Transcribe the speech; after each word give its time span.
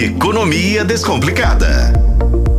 Economia 0.00 0.84
Descomplicada. 0.84 1.92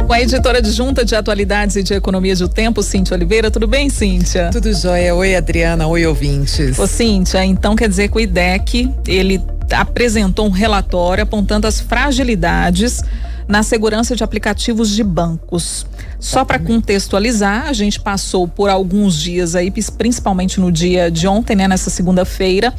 Com 0.05 0.11
a 0.11 0.21
editora 0.21 0.57
adjunta 0.57 1.05
de 1.05 1.15
atualidades 1.15 1.77
e 1.77 1.81
de 1.81 1.93
economia 1.93 2.35
do 2.35 2.49
tempo, 2.49 2.83
Cíntia 2.83 3.15
Oliveira. 3.15 3.49
Tudo 3.49 3.65
bem, 3.65 3.89
Cíntia? 3.89 4.49
Tudo 4.51 4.73
jóia. 4.73 5.15
Oi, 5.15 5.33
Adriana. 5.33 5.87
Oi, 5.87 6.05
ouvintes. 6.05 6.77
Ô, 6.77 6.85
Cíntia, 6.85 7.45
então 7.45 7.77
quer 7.77 7.87
dizer 7.87 8.09
que 8.09 8.17
o 8.17 8.19
IDEC, 8.19 8.93
ele 9.07 9.41
apresentou 9.71 10.47
um 10.47 10.49
relatório 10.49 11.23
apontando 11.23 11.65
as 11.65 11.79
fragilidades 11.79 13.01
na 13.47 13.63
segurança 13.63 14.17
de 14.17 14.23
aplicativos 14.23 14.89
de 14.89 15.01
bancos. 15.01 15.87
Só 16.19 16.43
para 16.43 16.59
contextualizar, 16.59 17.67
a 17.69 17.73
gente 17.73 18.01
passou 18.01 18.49
por 18.49 18.69
alguns 18.69 19.15
dias 19.15 19.55
aí, 19.55 19.71
principalmente 19.97 20.59
no 20.59 20.69
dia 20.69 21.09
de 21.09 21.25
ontem, 21.25 21.55
né, 21.55 21.69
nessa 21.69 21.89
segunda-feira, 21.89 22.73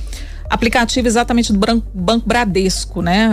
aplicativo 0.50 1.06
exatamente 1.06 1.52
do 1.52 1.58
Banco 1.94 2.26
Bradesco, 2.26 3.00
né? 3.00 3.30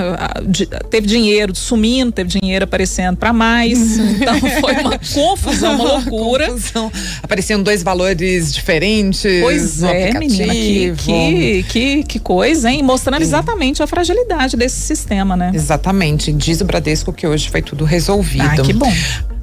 teve 0.91 1.07
dinheiro 1.07 1.53
sumindo, 1.55 2.11
teve 2.11 2.39
dinheiro 2.39 2.65
aparecendo 2.65 3.17
para 3.17 3.33
mais. 3.33 3.97
Então 3.97 4.39
foi 4.61 4.73
uma 4.75 4.99
confusão, 5.13 5.75
uma 5.75 5.83
loucura. 5.83 6.51
confusão. 6.51 6.91
Apareciam 7.23 7.61
dois 7.63 7.81
valores 7.81 8.53
diferentes. 8.53 9.41
Pois 9.41 9.81
é, 9.81 10.11
aplicativo. 10.11 10.19
menina, 10.19 10.53
que, 10.53 11.63
que, 11.63 11.63
que, 11.63 12.03
que 12.03 12.19
coisa, 12.19 12.69
hein? 12.69 12.83
Mostrando 12.83 13.23
exatamente 13.23 13.81
a 13.81 13.87
fragilidade 13.87 14.55
desse 14.55 14.79
sistema, 14.79 15.35
né? 15.35 15.51
Exatamente. 15.53 16.31
Diz 16.31 16.61
o 16.61 16.65
Bradesco 16.65 17.11
que 17.11 17.25
hoje 17.25 17.49
foi 17.49 17.63
tudo 17.63 17.83
resolvido. 17.83 18.45
Ah, 18.45 18.61
que 18.61 18.73
bom. 18.73 18.93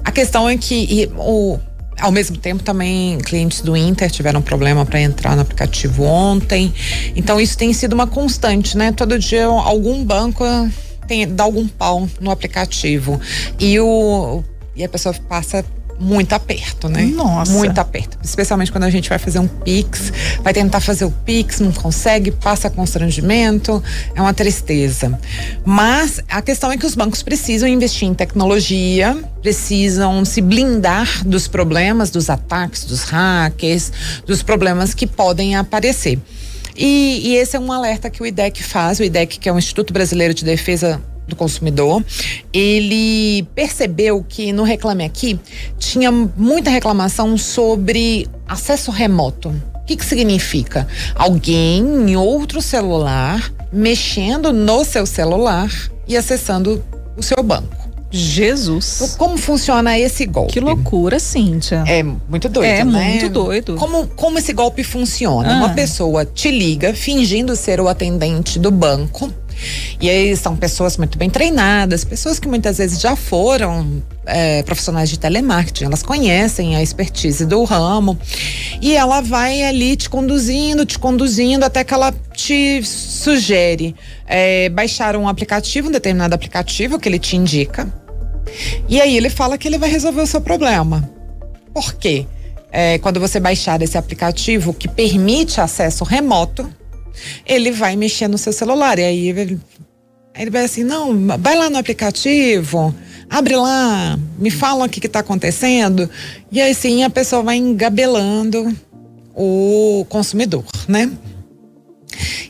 A 0.04 0.12
questão 0.12 0.48
é 0.48 0.56
que 0.56 0.74
e, 0.74 1.10
o 1.16 1.58
ao 2.00 2.10
mesmo 2.10 2.36
tempo, 2.36 2.62
também 2.62 3.18
clientes 3.18 3.60
do 3.60 3.76
Inter 3.76 4.10
tiveram 4.10 4.42
problema 4.42 4.84
para 4.84 5.00
entrar 5.00 5.34
no 5.36 5.42
aplicativo 5.42 6.02
ontem. 6.04 6.72
Então, 7.14 7.40
isso 7.40 7.56
tem 7.56 7.72
sido 7.72 7.92
uma 7.92 8.06
constante, 8.06 8.76
né? 8.76 8.92
Todo 8.92 9.18
dia 9.18 9.46
algum 9.46 10.04
banco 10.04 10.44
tem, 11.06 11.26
dá 11.28 11.44
algum 11.44 11.66
pau 11.66 12.08
no 12.20 12.30
aplicativo. 12.30 13.20
E, 13.58 13.78
o, 13.78 14.42
e 14.74 14.84
a 14.84 14.88
pessoa 14.88 15.14
passa 15.28 15.64
muito 15.98 16.32
aperto, 16.32 16.88
né? 16.88 17.02
Nossa. 17.04 17.52
Muito 17.52 17.78
aperto. 17.78 18.18
Especialmente 18.22 18.70
quando 18.72 18.84
a 18.84 18.90
gente 18.90 19.08
vai 19.08 19.18
fazer 19.18 19.38
um 19.38 19.46
Pix, 19.46 20.12
vai 20.42 20.52
tentar 20.52 20.80
fazer 20.80 21.04
o 21.04 21.10
Pix, 21.10 21.60
não 21.60 21.72
consegue, 21.72 22.30
passa 22.30 22.68
constrangimento, 22.68 23.82
é 24.14 24.20
uma 24.20 24.34
tristeza. 24.34 25.18
Mas 25.64 26.20
a 26.28 26.42
questão 26.42 26.70
é 26.70 26.76
que 26.76 26.86
os 26.86 26.94
bancos 26.94 27.22
precisam 27.22 27.68
investir 27.68 28.08
em 28.08 28.14
tecnologia, 28.14 29.16
precisam 29.40 30.24
se 30.24 30.40
blindar 30.40 31.26
dos 31.26 31.48
problemas, 31.48 32.10
dos 32.10 32.28
ataques, 32.28 32.84
dos 32.84 33.04
hackers, 33.04 33.92
dos 34.26 34.42
problemas 34.42 34.94
que 34.94 35.06
podem 35.06 35.56
aparecer. 35.56 36.18
E, 36.76 37.20
e 37.24 37.36
esse 37.36 37.56
é 37.56 37.60
um 37.60 37.70
alerta 37.70 38.10
que 38.10 38.22
o 38.22 38.26
IDEC 38.26 38.62
faz, 38.62 38.98
o 38.98 39.04
IDEC, 39.04 39.38
que 39.38 39.48
é 39.48 39.52
o 39.52 39.58
Instituto 39.58 39.92
Brasileiro 39.92 40.34
de 40.34 40.44
Defesa 40.44 41.00
do 41.26 41.34
consumidor, 41.34 42.04
ele 42.52 43.46
percebeu 43.54 44.24
que 44.28 44.52
no 44.52 44.62
Reclame 44.62 45.04
Aqui 45.04 45.38
tinha 45.78 46.10
muita 46.10 46.70
reclamação 46.70 47.36
sobre 47.38 48.28
acesso 48.46 48.90
remoto. 48.90 49.48
O 49.48 49.86
que, 49.86 49.96
que 49.96 50.04
significa? 50.04 50.86
Alguém 51.14 51.82
em 52.10 52.16
outro 52.16 52.62
celular 52.62 53.52
mexendo 53.72 54.52
no 54.52 54.84
seu 54.84 55.04
celular 55.04 55.68
e 56.06 56.16
acessando 56.16 56.82
o 57.16 57.22
seu 57.22 57.42
banco. 57.42 57.83
Jesus. 58.10 59.16
Como 59.18 59.36
funciona 59.36 59.98
esse 59.98 60.24
golpe? 60.26 60.52
Que 60.52 60.60
loucura, 60.60 61.18
Cíntia. 61.18 61.84
É 61.86 62.02
muito 62.02 62.48
doido, 62.48 62.66
é, 62.66 62.84
né? 62.84 63.08
muito 63.10 63.28
doido. 63.28 63.74
Como, 63.74 64.06
como 64.08 64.38
esse 64.38 64.52
golpe 64.52 64.84
funciona? 64.84 65.54
Ah. 65.54 65.58
Uma 65.58 65.70
pessoa 65.70 66.24
te 66.24 66.50
liga 66.50 66.94
fingindo 66.94 67.56
ser 67.56 67.80
o 67.80 67.88
atendente 67.88 68.58
do 68.58 68.70
banco 68.70 69.32
e 70.00 70.10
aí 70.10 70.36
são 70.36 70.56
pessoas 70.56 70.96
muito 70.96 71.16
bem 71.18 71.30
treinadas, 71.30 72.04
pessoas 72.04 72.38
que 72.38 72.48
muitas 72.48 72.78
vezes 72.78 73.00
já 73.00 73.16
foram 73.16 74.02
é, 74.26 74.62
profissionais 74.62 75.10
de 75.10 75.18
telemarketing, 75.18 75.84
elas 75.84 76.02
conhecem 76.02 76.76
a 76.76 76.82
expertise 76.82 77.44
do 77.44 77.62
ramo 77.64 78.18
e 78.80 78.94
ela 78.94 79.20
vai 79.20 79.62
ali 79.62 79.96
te 79.96 80.08
conduzindo, 80.08 80.84
te 80.86 80.98
conduzindo 80.98 81.64
até 81.64 81.84
que 81.84 81.92
ela 81.92 82.12
te 82.32 82.82
sugere 82.82 83.94
é, 84.26 84.68
baixar 84.68 85.16
um 85.16 85.28
aplicativo, 85.28 85.88
um 85.88 85.92
determinado 85.92 86.34
aplicativo 86.34 86.98
que 86.98 87.08
ele 87.08 87.18
te 87.18 87.36
indica. 87.36 87.92
E 88.88 89.00
aí 89.00 89.16
ele 89.16 89.30
fala 89.30 89.56
que 89.56 89.66
ele 89.66 89.78
vai 89.78 89.90
resolver 89.90 90.22
o 90.22 90.26
seu 90.26 90.40
problema. 90.40 91.08
Por 91.72 91.94
quê? 91.94 92.26
É, 92.70 92.98
quando 92.98 93.20
você 93.20 93.38
baixar 93.38 93.80
esse 93.82 93.96
aplicativo 93.96 94.74
que 94.74 94.88
permite 94.88 95.60
acesso 95.60 96.04
remoto, 96.04 96.68
ele 97.46 97.70
vai 97.70 97.96
mexer 97.96 98.28
no 98.28 98.36
seu 98.36 98.52
celular. 98.52 98.98
E 98.98 99.04
aí 99.04 99.28
ele, 99.28 99.60
ele 100.36 100.50
vai 100.50 100.64
assim: 100.64 100.82
não, 100.82 101.38
vai 101.38 101.56
lá 101.56 101.70
no 101.70 101.78
aplicativo, 101.78 102.94
abre 103.28 103.56
lá, 103.56 104.18
me 104.38 104.50
fala 104.50 104.86
o 104.86 104.88
que 104.88 105.04
está 105.06 105.20
acontecendo. 105.20 106.08
E 106.50 106.60
aí 106.60 106.74
sim 106.74 107.04
a 107.04 107.10
pessoa 107.10 107.42
vai 107.42 107.56
engabelando 107.56 108.74
o 109.34 110.06
consumidor, 110.08 110.64
né? 110.88 111.10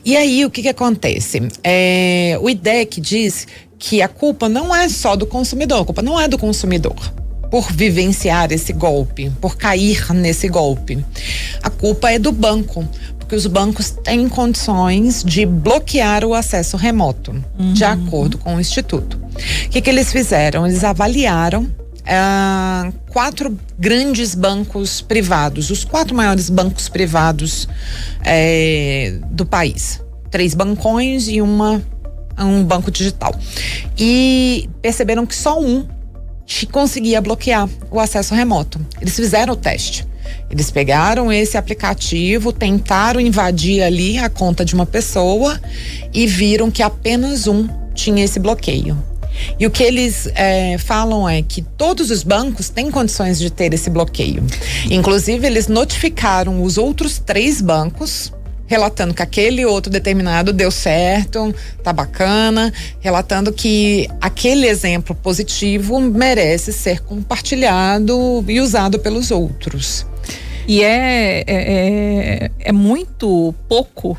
E 0.03 0.15
aí 0.15 0.45
o 0.45 0.51
que, 0.51 0.61
que 0.61 0.69
acontece? 0.69 1.41
É, 1.63 2.37
o 2.41 2.49
IDEC 2.49 3.01
diz 3.01 3.47
que 3.77 4.01
a 4.01 4.07
culpa 4.07 4.47
não 4.47 4.75
é 4.75 4.87
só 4.87 5.15
do 5.15 5.25
consumidor, 5.25 5.81
a 5.81 5.85
culpa 5.85 6.01
não 6.01 6.19
é 6.19 6.27
do 6.27 6.37
consumidor 6.37 6.95
por 7.49 7.71
vivenciar 7.71 8.51
esse 8.51 8.73
golpe, 8.73 9.31
por 9.41 9.57
cair 9.57 10.13
nesse 10.13 10.47
golpe. 10.47 11.03
A 11.63 11.69
culpa 11.69 12.11
é 12.11 12.19
do 12.19 12.31
banco, 12.31 12.87
porque 13.17 13.35
os 13.35 13.47
bancos 13.47 13.91
têm 13.91 14.27
condições 14.27 15.23
de 15.23 15.45
bloquear 15.45 16.23
o 16.25 16.33
acesso 16.33 16.77
remoto, 16.77 17.31
uhum. 17.57 17.73
de 17.73 17.83
acordo 17.83 18.37
com 18.37 18.55
o 18.55 18.59
Instituto. 18.59 19.24
O 19.35 19.69
que, 19.69 19.81
que 19.81 19.89
eles 19.89 20.11
fizeram? 20.11 20.65
Eles 20.65 20.83
avaliaram 20.83 21.69
ah, 22.07 22.91
quatro 23.09 23.57
grandes 23.79 24.35
bancos 24.35 25.01
privados, 25.01 25.69
os 25.69 25.83
quatro 25.83 26.15
maiores 26.15 26.49
bancos 26.49 26.87
privados 26.87 27.67
eh, 28.23 29.17
do 29.31 29.45
país. 29.45 30.01
Três 30.29 30.53
bancões 30.53 31.27
e 31.27 31.41
uma, 31.41 31.83
um 32.37 32.63
banco 32.63 32.91
digital. 32.91 33.33
E 33.97 34.69
perceberam 34.81 35.25
que 35.25 35.35
só 35.35 35.59
um 35.59 35.87
conseguia 36.71 37.19
bloquear 37.21 37.67
o 37.89 37.99
acesso 37.99 38.35
remoto. 38.35 38.79
Eles 39.01 39.15
fizeram 39.15 39.53
o 39.53 39.57
teste. 39.57 40.05
Eles 40.49 40.69
pegaram 40.69 41.31
esse 41.31 41.57
aplicativo, 41.57 42.51
tentaram 42.51 43.19
invadir 43.19 43.81
ali 43.81 44.17
a 44.17 44.29
conta 44.29 44.63
de 44.63 44.75
uma 44.75 44.85
pessoa 44.85 45.59
e 46.13 46.27
viram 46.27 46.69
que 46.69 46.83
apenas 46.83 47.47
um 47.47 47.67
tinha 47.93 48.23
esse 48.23 48.39
bloqueio. 48.39 48.97
E 49.59 49.65
o 49.65 49.71
que 49.71 49.83
eles 49.83 50.27
é, 50.35 50.77
falam 50.77 51.27
é 51.27 51.41
que 51.41 51.61
todos 51.61 52.11
os 52.11 52.23
bancos 52.23 52.69
têm 52.69 52.91
condições 52.91 53.39
de 53.39 53.49
ter 53.49 53.73
esse 53.73 53.89
bloqueio. 53.89 54.43
Inclusive, 54.89 55.45
eles 55.45 55.67
notificaram 55.67 56.63
os 56.63 56.77
outros 56.77 57.19
três 57.19 57.61
bancos 57.61 58.31
relatando 58.67 59.13
que 59.13 59.21
aquele 59.21 59.65
outro 59.65 59.91
determinado 59.91 60.51
deu 60.51 60.71
certo, 60.71 61.53
tá 61.83 61.93
bacana, 61.93 62.73
relatando 62.99 63.53
que 63.53 64.09
aquele 64.19 64.67
exemplo 64.67 65.15
positivo 65.15 65.99
merece 65.99 66.73
ser 66.73 67.01
compartilhado 67.01 68.43
e 68.47 68.59
usado 68.59 68.99
pelos 68.99 69.31
outros. 69.31 70.05
E 70.67 70.81
é, 70.81 71.41
é, 71.41 71.43
é, 71.47 72.51
é 72.59 72.71
muito 72.71 73.53
pouco 73.69 74.17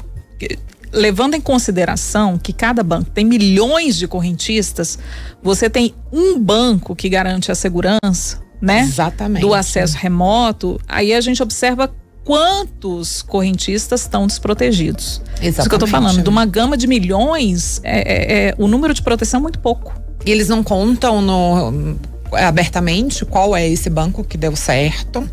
levando 0.97 1.34
em 1.34 1.41
consideração 1.41 2.39
que 2.39 2.53
cada 2.53 2.83
banco 2.83 3.11
tem 3.11 3.25
milhões 3.25 3.97
de 3.97 4.09
correntistas, 4.09 4.99
você 5.43 5.69
tem 5.69 5.95
um 6.11 6.39
banco 6.39 6.97
que 6.97 7.09
garante 7.09 7.53
a 7.53 7.55
segurança, 7.55 8.41
né? 8.61 8.81
Exatamente. 8.81 9.43
Do 9.43 9.53
acesso 9.53 9.97
remoto, 9.99 10.81
aí 10.89 11.12
a 11.12 11.21
gente 11.21 11.43
observa 11.43 11.95
quantos 12.25 13.23
correntistas 13.23 14.01
estão 14.01 14.27
desprotegidos. 14.27 15.21
Exatamente. 15.35 15.61
Isso 15.61 15.69
que 15.69 15.75
eu 15.75 15.79
tô 15.79 15.87
falando, 15.87 16.23
de 16.23 16.29
uma 16.29 16.45
gama 16.47 16.77
de 16.77 16.87
milhões, 16.87 17.81
é, 17.85 18.01
é, 18.01 18.49
é, 18.49 18.55
o 18.59 18.67
número 18.67 18.93
de 18.93 19.03
proteção 19.03 19.39
é 19.39 19.43
muito 19.43 19.61
pouco. 19.61 19.95
E 20.25 20.31
eles 20.33 20.49
não 20.49 20.62
contam 20.65 21.20
no 21.23 21.97
abertamente 22.32 23.25
qual 23.25 23.56
é 23.56 23.69
esse 23.69 23.88
banco 23.88 24.25
que 24.25 24.37
deu 24.37 24.55
certo, 24.56 25.28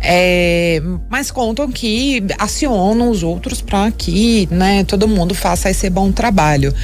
é, 0.00 0.82
mas 1.08 1.30
contam 1.30 1.70
que 1.70 2.24
acionam 2.38 3.10
os 3.10 3.22
outros 3.22 3.60
para 3.60 3.90
que 3.90 4.48
né, 4.50 4.84
todo 4.84 5.06
mundo 5.06 5.34
faça 5.34 5.70
esse 5.70 5.88
bom 5.88 6.10
trabalho. 6.10 6.74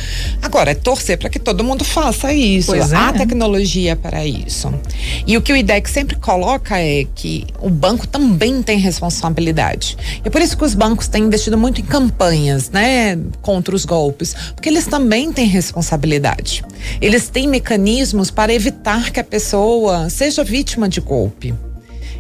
Agora, 0.43 0.71
é 0.71 0.75
torcer 0.75 1.19
para 1.19 1.29
que 1.29 1.39
todo 1.39 1.65
mundo 1.65 1.85
faça 1.85 2.33
isso. 2.33 2.69
Pois 2.69 2.93
Há 2.93 3.11
é. 3.11 3.13
tecnologia 3.13 3.97
para 3.97 4.25
isso. 4.25 4.73
E 5.27 5.37
o 5.37 5.43
que 5.43 5.53
o 5.53 5.57
IDEC 5.57 5.89
sempre 5.91 6.17
coloca 6.17 6.79
é 6.79 7.07
que 7.15 7.47
o 7.61 7.69
banco 7.69 8.07
também 8.07 8.63
tem 8.63 8.79
responsabilidade. 8.79 9.97
E 10.25 10.29
é 10.29 10.31
por 10.31 10.41
isso 10.41 10.57
que 10.57 10.65
os 10.65 10.75
bancos 10.75 11.09
têm 11.09 11.25
investido 11.25 11.59
muito 11.59 11.81
em 11.81 11.85
campanhas 11.85 12.71
né, 12.71 13.19
contra 13.43 13.75
os 13.75 13.85
golpes, 13.85 14.35
porque 14.55 14.69
eles 14.69 14.87
também 14.87 15.33
têm 15.33 15.47
responsabilidade. 15.47 16.65
Eles 17.01 17.29
têm 17.29 17.49
mecanismos 17.49 18.31
para 18.31 18.53
evitar 18.53 19.11
que 19.11 19.21
a 19.21 19.25
pessoa 19.25 19.38
seja 20.11 20.45
vítima 20.45 20.89
de 20.89 21.01
golpe. 21.01 21.55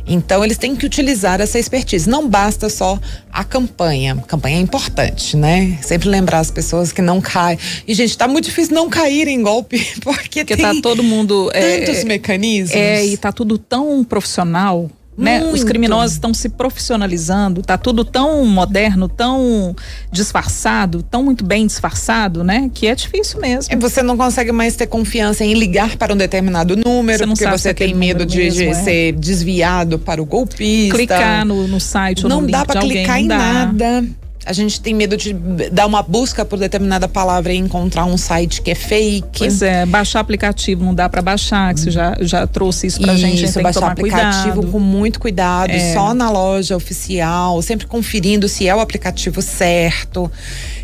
Então 0.08 0.42
eles 0.42 0.56
têm 0.56 0.74
que 0.74 0.86
utilizar 0.86 1.40
essa 1.40 1.58
expertise. 1.58 2.08
Não 2.08 2.26
basta 2.26 2.70
só 2.70 2.98
a 3.30 3.44
campanha. 3.44 4.16
Campanha 4.26 4.56
é 4.56 4.60
importante, 4.60 5.36
né? 5.36 5.78
Sempre 5.82 6.08
lembrar 6.08 6.38
as 6.38 6.50
pessoas 6.50 6.90
que 6.90 7.02
não 7.02 7.20
caem. 7.20 7.58
E 7.86 7.92
gente, 7.92 8.16
tá 8.16 8.26
muito 8.26 8.46
difícil 8.46 8.74
não 8.74 8.88
cair 8.88 9.28
em 9.28 9.42
golpe 9.42 9.78
porque, 10.02 10.44
porque 10.44 10.56
tá 10.56 10.72
todo 10.82 11.02
mundo 11.02 11.50
tantos 11.52 11.98
é, 11.98 12.04
mecanismos. 12.04 12.74
É, 12.74 13.04
e 13.04 13.16
tá 13.16 13.30
tudo 13.30 13.58
tão 13.58 14.02
profissional 14.02 14.90
né? 15.18 15.44
Os 15.52 15.64
criminosos 15.64 16.12
estão 16.12 16.32
se 16.32 16.48
profissionalizando, 16.48 17.60
tá 17.60 17.76
tudo 17.76 18.04
tão 18.04 18.46
moderno, 18.46 19.08
tão 19.08 19.74
disfarçado, 20.12 21.02
tão 21.02 21.24
muito 21.24 21.44
bem 21.44 21.66
disfarçado, 21.66 22.44
né? 22.44 22.70
Que 22.72 22.86
é 22.86 22.94
difícil 22.94 23.40
mesmo. 23.40 23.74
E 23.74 23.76
você 23.76 24.00
não 24.00 24.16
consegue 24.16 24.52
mais 24.52 24.76
ter 24.76 24.86
confiança 24.86 25.44
em 25.44 25.54
ligar 25.54 25.96
para 25.96 26.14
um 26.14 26.16
determinado 26.16 26.76
número, 26.76 27.18
você 27.18 27.26
não 27.26 27.34
porque 27.34 27.50
você 27.50 27.74
tem 27.74 27.92
medo 27.94 28.24
de, 28.24 28.38
mesmo, 28.38 28.60
de 28.60 28.68
é. 28.68 28.74
ser 28.74 29.12
desviado 29.12 29.98
para 29.98 30.22
o 30.22 30.24
golpista. 30.24 30.94
Clicar 30.94 31.44
no, 31.44 31.66
no 31.66 31.80
site 31.80 32.24
ou 32.24 32.30
não 32.30 32.40
no 32.40 32.46
link 32.46 32.52
dá 32.52 32.64
para 32.64 32.80
clicar 32.80 33.18
em 33.18 33.26
nada 33.26 34.04
a 34.48 34.52
gente 34.54 34.80
tem 34.80 34.94
medo 34.94 35.14
de 35.14 35.34
dar 35.70 35.84
uma 35.84 36.02
busca 36.02 36.42
por 36.42 36.58
determinada 36.58 37.06
palavra 37.06 37.52
e 37.52 37.58
encontrar 37.58 38.06
um 38.06 38.16
site 38.16 38.62
que 38.62 38.70
é 38.70 38.74
fake. 38.74 39.40
Pois 39.40 39.60
é, 39.60 39.84
baixar 39.84 40.20
aplicativo 40.20 40.82
não 40.82 40.94
dá 40.94 41.06
para 41.06 41.20
baixar, 41.20 41.74
que 41.74 41.80
você 41.80 41.90
já, 41.90 42.16
já 42.22 42.46
trouxe 42.46 42.86
isso 42.86 42.98
pra 42.98 43.12
isso, 43.12 43.20
gente. 43.20 43.44
Isso, 43.44 43.60
baixar 43.60 43.92
aplicativo 43.92 44.54
cuidado. 44.54 44.72
com 44.72 44.80
muito 44.80 45.20
cuidado, 45.20 45.70
é. 45.70 45.92
só 45.92 46.14
na 46.14 46.30
loja 46.30 46.74
oficial, 46.74 47.60
sempre 47.60 47.86
conferindo 47.86 48.48
se 48.48 48.66
é 48.66 48.74
o 48.74 48.80
aplicativo 48.80 49.42
certo. 49.42 50.32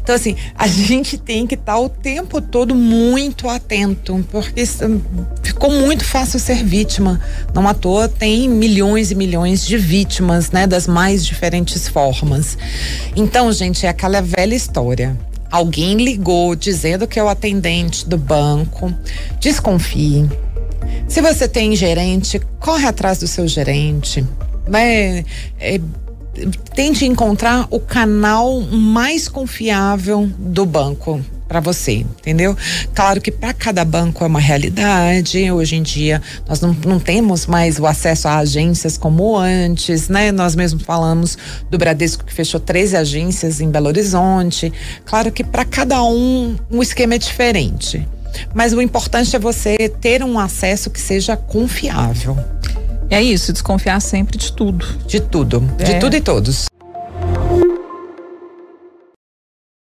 Então, 0.04 0.14
assim, 0.14 0.36
a 0.54 0.68
gente 0.68 1.18
tem 1.18 1.46
que 1.46 1.54
estar 1.54 1.72
tá 1.72 1.78
o 1.78 1.88
tempo 1.88 2.40
todo 2.40 2.74
muito 2.74 3.48
atento, 3.48 4.24
porque 4.30 4.64
ficou 5.42 5.70
muito 5.70 6.04
fácil 6.04 6.38
ser 6.38 6.62
vítima. 6.62 7.20
Não 7.52 7.66
à 7.66 7.74
toa 7.74 8.06
tem 8.06 8.48
milhões 8.48 9.10
e 9.10 9.14
milhões 9.14 9.66
de 9.66 9.78
vítimas, 9.78 10.50
né, 10.50 10.66
das 10.66 10.86
mais 10.86 11.24
diferentes 11.24 11.88
formas. 11.88 12.56
Então, 13.16 13.50
gente, 13.50 13.86
é 13.86 13.88
aquela 13.88 14.20
velha 14.20 14.54
história. 14.54 15.18
Alguém 15.50 15.96
ligou 15.96 16.54
dizendo 16.54 17.06
que 17.06 17.18
é 17.18 17.22
o 17.22 17.28
atendente 17.28 18.08
do 18.08 18.18
banco. 18.18 18.92
Desconfie. 19.40 20.28
Se 21.08 21.20
você 21.20 21.48
tem 21.48 21.74
gerente, 21.74 22.40
corre 22.58 22.86
atrás 22.86 23.18
do 23.18 23.26
seu 23.26 23.46
gerente. 23.46 24.24
Né? 24.68 25.24
É, 25.58 25.80
tente 26.74 27.04
encontrar 27.04 27.66
o 27.70 27.78
canal 27.78 28.60
mais 28.60 29.28
confiável 29.28 30.30
do 30.38 30.66
banco 30.66 31.20
para 31.46 31.60
você, 31.60 31.98
entendeu? 31.98 32.56
Claro 32.94 33.20
que 33.20 33.30
para 33.30 33.52
cada 33.52 33.84
banco 33.84 34.24
é 34.24 34.26
uma 34.26 34.40
realidade. 34.40 35.50
Hoje 35.50 35.76
em 35.76 35.82
dia 35.82 36.20
nós 36.48 36.60
não, 36.60 36.76
não, 36.84 36.98
temos 36.98 37.46
mais 37.46 37.78
o 37.78 37.86
acesso 37.86 38.26
a 38.26 38.38
agências 38.38 38.96
como 38.96 39.36
antes, 39.36 40.08
né? 40.08 40.32
Nós 40.32 40.56
mesmos 40.56 40.82
falamos 40.82 41.36
do 41.70 41.78
Bradesco 41.78 42.24
que 42.24 42.32
fechou 42.32 42.58
13 42.58 42.96
agências 42.96 43.60
em 43.60 43.70
Belo 43.70 43.86
Horizonte. 43.86 44.72
Claro 45.04 45.30
que 45.30 45.44
para 45.44 45.64
cada 45.64 46.02
um 46.02 46.56
o 46.70 46.82
esquema 46.82 47.14
é 47.14 47.18
diferente. 47.18 48.06
Mas 48.52 48.72
o 48.72 48.82
importante 48.82 49.36
é 49.36 49.38
você 49.38 49.76
ter 50.00 50.24
um 50.24 50.38
acesso 50.38 50.90
que 50.90 51.00
seja 51.00 51.36
confiável. 51.36 52.36
É 53.10 53.22
isso, 53.22 53.52
desconfiar 53.52 54.00
sempre 54.00 54.38
de 54.38 54.52
tudo. 54.52 54.86
De 55.06 55.20
tudo. 55.20 55.62
É. 55.78 55.84
De 55.84 56.00
tudo 56.00 56.16
e 56.16 56.20
todos. 56.20 56.66